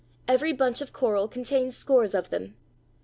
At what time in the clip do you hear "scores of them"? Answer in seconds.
1.77-2.55